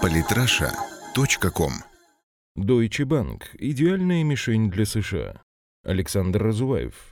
[0.00, 1.72] Политраша.ком
[2.56, 5.42] Deutsche Bank– идеальная мишень для США.
[5.84, 7.11] Александр Разуваев.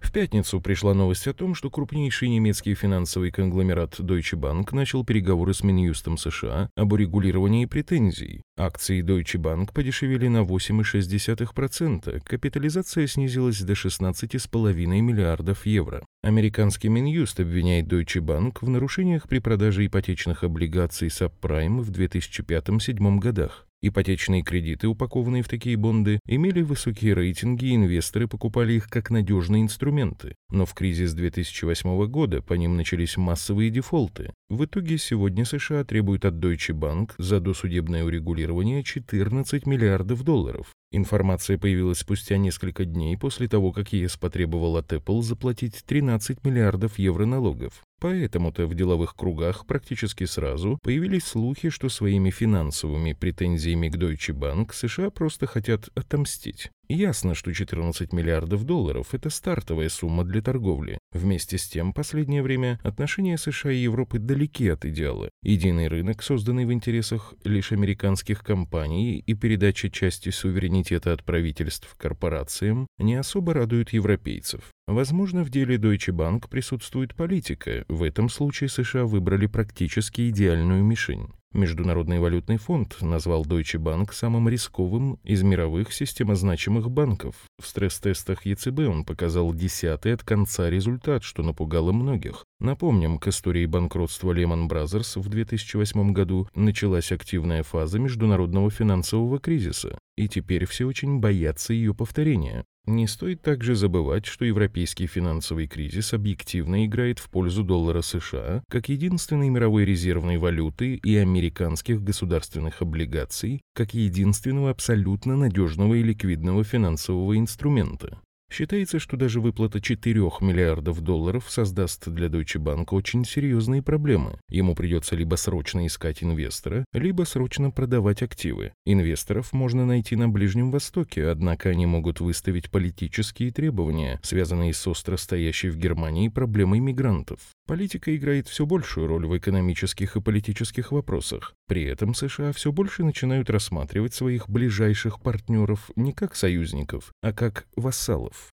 [0.00, 5.52] В пятницу пришла новость о том, что крупнейший немецкий финансовый конгломерат Deutsche Bank начал переговоры
[5.52, 8.42] с Минюстом США об урегулировании претензий.
[8.56, 16.04] Акции Deutsche Bank подешевели на 8,6%, капитализация снизилась до 16,5 миллиардов евро.
[16.22, 23.67] Американский Минюст обвиняет Deutsche Bank в нарушениях при продаже ипотечных облигаций сабпрайм в 2005-2007 годах.
[23.80, 29.62] Ипотечные кредиты, упакованные в такие бонды, имели высокие рейтинги, и инвесторы покупали их как надежные
[29.62, 30.34] инструменты.
[30.50, 34.32] Но в кризис 2008 года по ним начались массовые дефолты.
[34.48, 40.72] В итоге сегодня США требуют от Deutsche Bank за досудебное урегулирование 14 миллиардов долларов.
[40.90, 46.98] Информация появилась спустя несколько дней после того, как ЕС потребовал от Apple заплатить 13 миллиардов
[46.98, 47.84] евро налогов.
[48.00, 54.72] Поэтому-то в деловых кругах практически сразу появились слухи, что своими финансовыми претензиями к Deutsche Bank
[54.72, 56.70] США просто хотят отомстить.
[56.88, 60.97] Ясно, что 14 миллиардов долларов– это стартовая сумма для торговли.
[61.12, 65.30] Вместе с тем, последнее время отношения США и Европы далеки от идеала.
[65.42, 72.86] Единый рынок, созданный в интересах лишь американских компаний и передача части суверенитета от правительств корпорациям,
[72.98, 74.70] не особо радуют европейцев.
[74.86, 77.84] Возможно, в деле Deutsche Bank присутствует политика.
[77.88, 81.28] В этом случае США выбрали практически идеальную мишень.
[81.54, 87.36] Международный валютный фонд назвал Deutsche Bank самым рисковым из мировых системозначимых банков.
[87.58, 92.44] В стресс-тестах ЕЦБ он показал десятый от конца результат, что напугало многих.
[92.60, 99.98] Напомним, к истории банкротства Lehman Brothers в 2008 году началась активная фаза международного финансового кризиса,
[100.18, 102.64] и теперь все очень боятся ее повторения.
[102.88, 108.88] Не стоит также забывать, что европейский финансовый кризис объективно играет в пользу доллара США как
[108.88, 117.36] единственной мировой резервной валюты и американских государственных облигаций как единственного абсолютно надежного и ликвидного финансового
[117.36, 118.22] инструмента.
[118.50, 124.38] Считается, что даже выплата 4 миллиардов долларов создаст для Deutsche Bank очень серьезные проблемы.
[124.48, 128.72] Ему придется либо срочно искать инвестора, либо срочно продавать активы.
[128.86, 135.16] Инвесторов можно найти на Ближнем Востоке, однако они могут выставить политические требования, связанные с остро
[135.16, 137.40] стоящей в Германии проблемой мигрантов.
[137.68, 141.54] Политика играет все большую роль в экономических и политических вопросах.
[141.66, 147.66] При этом США все больше начинают рассматривать своих ближайших партнеров не как союзников, а как
[147.76, 148.54] вассалов.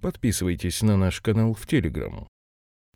[0.00, 2.28] Подписывайтесь на наш канал в Телеграм.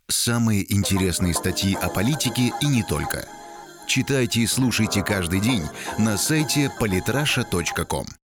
[0.07, 3.27] Самые интересные статьи о политике и не только.
[3.85, 5.63] Читайте и слушайте каждый день
[5.99, 8.07] на сайте polytrasha.com.